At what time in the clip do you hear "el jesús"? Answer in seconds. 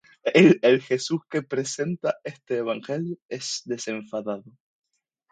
0.29-1.19